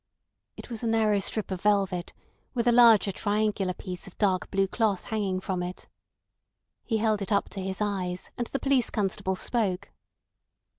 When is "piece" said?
3.75-4.07